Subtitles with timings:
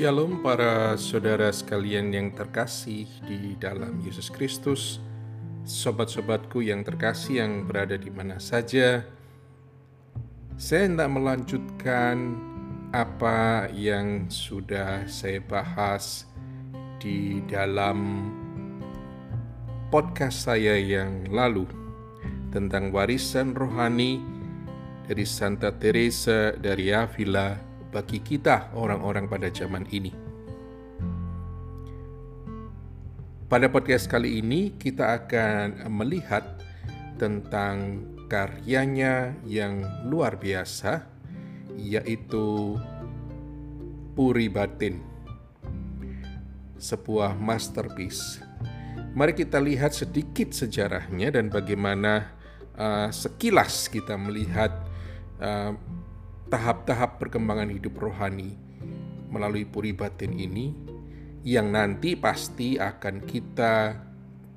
[0.00, 4.96] Shalom para saudara sekalian yang terkasih di dalam Yesus Kristus
[5.68, 9.04] Sobat-sobatku yang terkasih yang berada di mana saja.
[10.56, 12.32] Saya hendak melanjutkan
[12.96, 16.24] apa yang sudah saya bahas
[16.96, 18.32] di dalam
[19.92, 21.68] podcast saya yang lalu
[22.48, 24.16] Tentang warisan rohani
[25.04, 30.14] dari Santa Teresa dari Avila bagi kita orang-orang pada zaman ini.
[33.50, 36.62] Pada podcast kali ini kita akan melihat
[37.18, 41.02] tentang karyanya yang luar biasa
[41.74, 42.78] yaitu
[44.14, 45.02] Puri Batin.
[46.78, 48.38] Sebuah masterpiece.
[49.18, 52.30] Mari kita lihat sedikit sejarahnya dan bagaimana
[52.78, 54.70] uh, sekilas kita melihat
[55.42, 55.74] uh,
[56.50, 58.58] tahap-tahap perkembangan hidup rohani
[59.30, 60.74] melalui puri batin ini
[61.46, 63.96] yang nanti pasti akan kita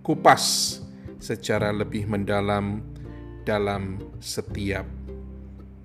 [0.03, 0.75] kupas
[1.21, 2.83] secara lebih mendalam
[3.47, 4.83] dalam setiap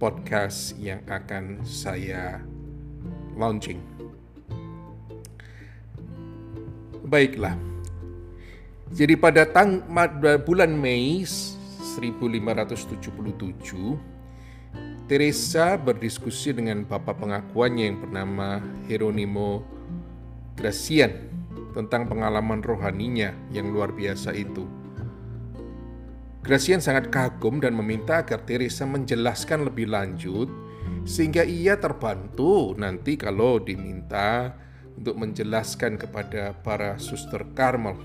[0.03, 2.43] podcast yang akan saya
[3.39, 3.79] launching.
[7.07, 7.55] Baiklah.
[8.89, 9.85] Jadi pada tang
[10.43, 14.18] bulan Mei 1577
[15.09, 19.65] Teresa berdiskusi dengan bapak pengakuannya yang bernama Hieronimo
[20.53, 21.33] Gracian
[21.73, 24.69] tentang pengalaman rohaninya yang luar biasa itu.
[26.45, 30.53] Gracian sangat kagum dan meminta agar Teresa menjelaskan lebih lanjut
[31.09, 34.61] sehingga ia terbantu nanti kalau diminta
[34.93, 37.97] untuk menjelaskan kepada para suster Karmel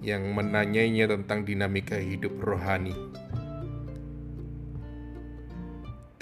[0.00, 2.96] yang menanyainya tentang dinamika hidup rohani.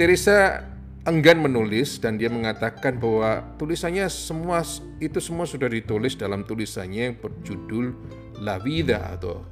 [0.03, 0.67] Teresa
[1.07, 4.67] enggan menulis dan dia mengatakan bahwa tulisannya semua
[4.99, 7.95] itu semua sudah ditulis dalam tulisannya yang berjudul
[8.43, 9.47] La Vida atau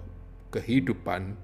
[0.51, 1.39] kehidupan.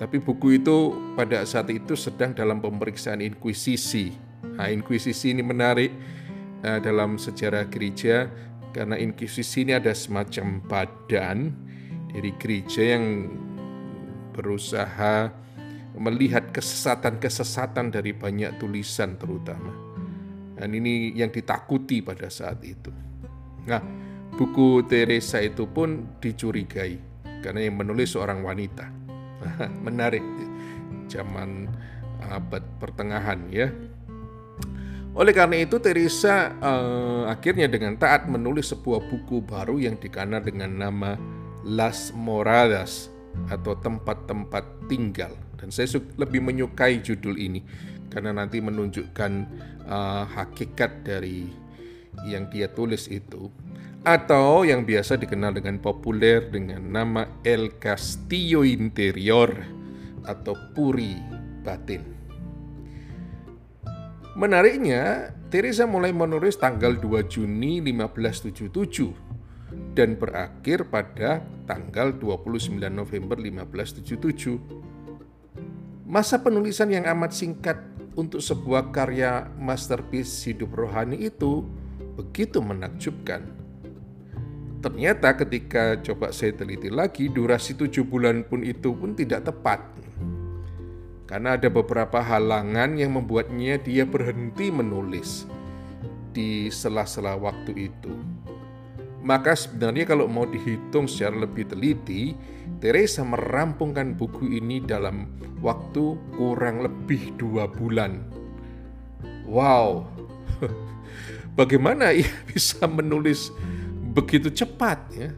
[0.00, 4.16] Tapi buku itu pada saat itu sedang dalam pemeriksaan inkuisisi.
[4.56, 5.92] Nah, inkuisisi ini menarik
[6.64, 8.32] uh, dalam sejarah gereja
[8.72, 11.52] karena inkuisisi ini ada semacam badan
[12.08, 13.28] dari gereja yang
[14.32, 15.44] berusaha
[15.96, 19.72] melihat kesesatan-kesesatan dari banyak tulisan terutama.
[20.56, 22.88] Dan ini yang ditakuti pada saat itu.
[23.68, 23.82] Nah,
[24.36, 26.96] buku Teresa itu pun dicurigai
[27.44, 28.88] karena yang menulis seorang wanita.
[29.86, 30.24] Menarik
[31.12, 31.68] zaman
[32.24, 33.68] abad pertengahan ya.
[35.16, 40.76] Oleh karena itu Teresa uh, akhirnya dengan taat menulis sebuah buku baru yang dikenal dengan
[40.76, 41.16] nama
[41.64, 43.08] Las Moradas
[43.48, 47.60] atau tempat-tempat tinggal dan saya lebih menyukai judul ini
[48.12, 49.32] karena nanti menunjukkan
[49.88, 51.48] uh, hakikat dari
[52.24, 53.52] yang dia tulis itu
[54.06, 59.50] atau yang biasa dikenal dengan populer dengan nama El Castillo Interior
[60.22, 61.18] atau Puri
[61.66, 62.14] Batin.
[64.38, 69.26] Menariknya, Teresa mulai menulis tanggal 2 Juni 1577
[69.96, 74.95] dan berakhir pada tanggal 29 November 1577
[76.06, 77.82] Masa penulisan yang amat singkat
[78.14, 81.66] untuk sebuah karya masterpiece hidup rohani itu
[82.14, 83.42] begitu menakjubkan.
[84.78, 89.82] Ternyata ketika coba saya teliti lagi, durasi tujuh bulan pun itu pun tidak tepat.
[91.26, 95.42] Karena ada beberapa halangan yang membuatnya dia berhenti menulis
[96.30, 98.14] di sela-sela waktu itu.
[99.24, 102.36] Maka sebenarnya kalau mau dihitung secara lebih teliti,
[102.78, 105.30] Teresa merampungkan buku ini dalam
[105.64, 108.22] waktu kurang lebih dua bulan.
[109.46, 110.06] Wow,
[111.58, 113.50] bagaimana ia bisa menulis
[114.14, 115.30] begitu cepat ya?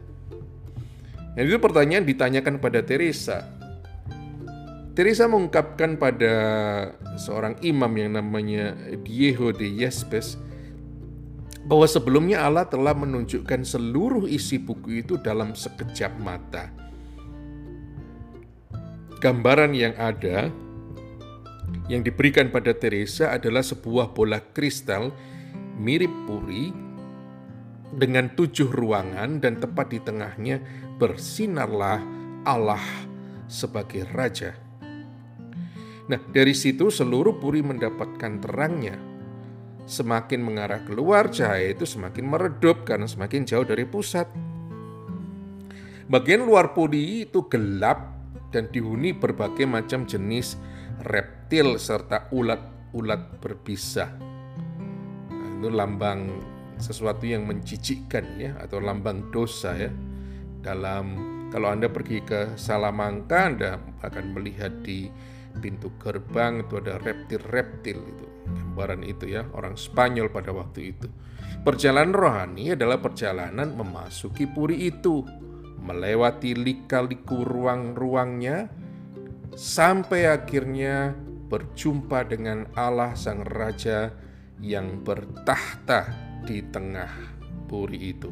[1.33, 3.47] Dan itu pertanyaan ditanyakan pada Teresa.
[4.97, 6.33] Teresa mengungkapkan pada
[7.15, 10.35] seorang imam yang namanya Diego de Yespes
[11.69, 16.73] bahwa sebelumnya Allah telah menunjukkan seluruh isi buku itu dalam sekejap mata.
[19.21, 20.49] Gambaran yang ada
[21.85, 25.13] yang diberikan pada Teresa adalah sebuah bola kristal
[25.77, 26.73] mirip puri
[27.93, 30.57] dengan tujuh ruangan dan tepat di tengahnya
[30.97, 32.01] bersinarlah
[32.49, 32.81] Allah
[33.45, 34.57] sebagai raja.
[36.09, 39.08] Nah, dari situ seluruh puri mendapatkan terangnya
[39.89, 44.29] semakin mengarah keluar, cahaya itu semakin meredup karena semakin jauh dari pusat.
[46.05, 48.13] Bagian luar puri itu gelap
[48.53, 50.57] dan dihuni berbagai macam jenis
[51.05, 54.13] reptil serta ulat-ulat berbisa.
[55.59, 56.39] itu lambang
[56.79, 59.91] sesuatu yang mencicikkan ya atau lambang dosa ya
[60.63, 61.19] dalam
[61.51, 65.11] kalau Anda pergi ke Salamangka Anda akan melihat di
[65.57, 71.09] pintu gerbang itu ada reptil-reptil itu gambaran itu ya orang Spanyol pada waktu itu
[71.65, 75.25] perjalanan rohani adalah perjalanan memasuki puri itu
[75.81, 78.69] melewati lika-liku ruang-ruangnya
[79.57, 81.17] sampai akhirnya
[81.49, 84.13] berjumpa dengan Allah Sang Raja
[84.61, 86.13] yang bertahta
[86.45, 87.09] di tengah
[87.65, 88.29] puri itu.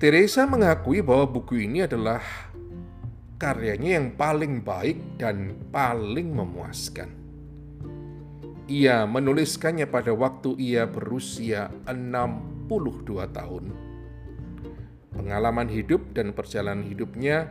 [0.00, 2.49] Teresa mengakui bahwa buku ini adalah
[3.40, 7.08] karyanya yang paling baik dan paling memuaskan.
[8.68, 13.64] Ia menuliskannya pada waktu ia berusia 62 tahun.
[15.16, 17.50] Pengalaman hidup dan perjalanan hidupnya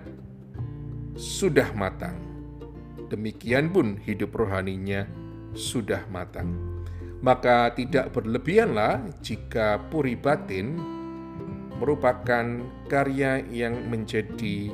[1.17, 2.15] sudah matang.
[3.09, 5.09] Demikian pun hidup rohaninya
[5.57, 6.53] sudah matang.
[7.19, 10.79] Maka tidak berlebihanlah jika puri batin
[11.81, 14.71] merupakan karya yang menjadi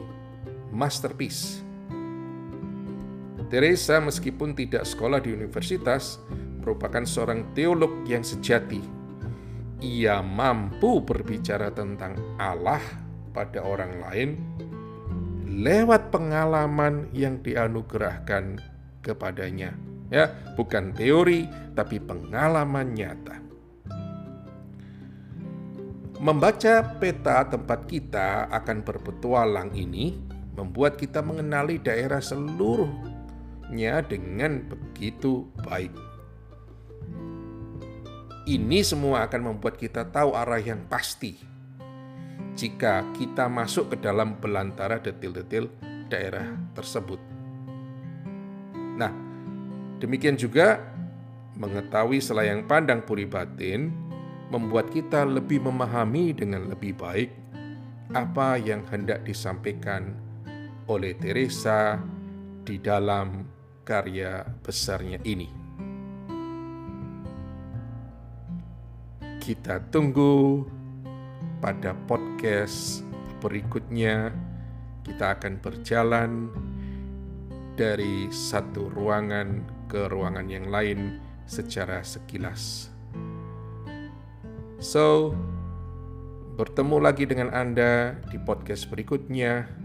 [0.75, 1.63] masterpiece.
[3.47, 6.19] Teresa meskipun tidak sekolah di universitas
[6.59, 8.83] merupakan seorang teolog yang sejati.
[9.79, 12.83] Ia mampu berbicara tentang Allah
[13.31, 14.29] pada orang lain
[15.55, 18.59] lewat pengalaman yang dianugerahkan
[18.99, 19.71] kepadanya
[20.09, 23.37] ya bukan teori tapi pengalaman nyata
[26.19, 30.17] membaca peta tempat kita akan berpetualang ini
[30.55, 35.91] membuat kita mengenali daerah seluruhnya dengan begitu baik
[38.47, 41.35] ini semua akan membuat kita tahu arah yang pasti
[42.55, 45.67] jika kita masuk ke dalam belantara detil-detil
[46.07, 47.19] daerah tersebut.
[48.95, 49.25] Nah,
[49.95, 50.83] Demikian juga
[51.55, 53.95] mengetahui selayang pandang puri batin
[54.51, 57.31] membuat kita lebih memahami dengan lebih baik
[58.11, 60.13] apa yang hendak disampaikan
[60.85, 61.97] oleh Teresa
[62.61, 63.45] di dalam
[63.85, 65.49] karya besarnya ini.
[69.37, 70.65] Kita tunggu
[71.61, 73.05] pada podcast
[73.41, 74.33] berikutnya.
[75.05, 76.49] Kita akan berjalan
[77.77, 82.89] dari satu ruangan ke ruangan yang lain secara sekilas.
[84.81, 85.37] So,
[86.57, 89.84] bertemu lagi dengan Anda di podcast berikutnya.